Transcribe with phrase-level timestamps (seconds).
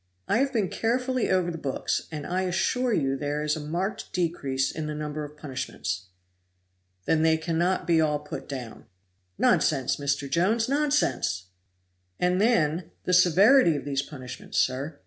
[0.27, 4.11] "I have been carefully over the books, and I assure you there is a marked
[4.13, 6.07] decrease in the number of punishments."
[7.05, 8.85] "Then they cannot be all put down."
[9.37, 10.27] "Nonsense, Mr.
[10.27, 11.49] Jones, nonsense!"
[12.19, 14.97] "And, then, the severity of these punishments, sir!